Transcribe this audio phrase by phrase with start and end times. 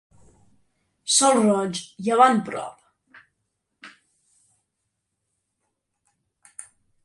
[1.15, 3.93] Sol roig, llevant prop.